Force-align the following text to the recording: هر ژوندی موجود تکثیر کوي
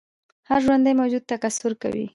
هر 0.49 0.59
ژوندی 0.65 0.93
موجود 0.99 1.23
تکثیر 1.31 1.73
کوي 1.81 2.05